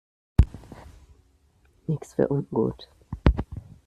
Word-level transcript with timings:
Nichts 1.85 2.15
für 2.15 2.27
ungut! 2.31 2.89